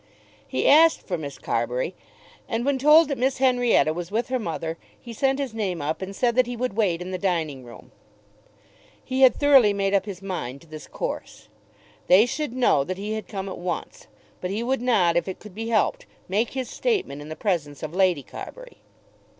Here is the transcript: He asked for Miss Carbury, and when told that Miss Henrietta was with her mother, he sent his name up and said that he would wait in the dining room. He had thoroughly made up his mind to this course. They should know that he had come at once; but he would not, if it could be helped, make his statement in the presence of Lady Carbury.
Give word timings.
He 0.47 0.67
asked 0.67 1.05
for 1.07 1.15
Miss 1.15 1.37
Carbury, 1.37 1.93
and 2.49 2.65
when 2.65 2.79
told 2.79 3.07
that 3.07 3.19
Miss 3.19 3.37
Henrietta 3.37 3.93
was 3.93 4.09
with 4.09 4.29
her 4.29 4.39
mother, 4.39 4.79
he 4.99 5.13
sent 5.13 5.37
his 5.37 5.53
name 5.53 5.79
up 5.79 6.01
and 6.01 6.15
said 6.15 6.33
that 6.33 6.47
he 6.47 6.57
would 6.57 6.73
wait 6.73 7.03
in 7.03 7.11
the 7.11 7.19
dining 7.19 7.63
room. 7.63 7.91
He 9.05 9.21
had 9.21 9.35
thoroughly 9.35 9.73
made 9.73 9.93
up 9.93 10.07
his 10.07 10.19
mind 10.23 10.61
to 10.61 10.67
this 10.67 10.87
course. 10.87 11.49
They 12.07 12.25
should 12.25 12.53
know 12.53 12.83
that 12.83 12.97
he 12.97 13.13
had 13.13 13.27
come 13.27 13.47
at 13.47 13.59
once; 13.59 14.07
but 14.41 14.49
he 14.49 14.63
would 14.63 14.81
not, 14.81 15.15
if 15.17 15.27
it 15.27 15.37
could 15.37 15.53
be 15.53 15.67
helped, 15.69 16.07
make 16.27 16.53
his 16.53 16.67
statement 16.67 17.21
in 17.21 17.29
the 17.29 17.35
presence 17.35 17.83
of 17.83 17.93
Lady 17.93 18.23
Carbury. 18.23 18.77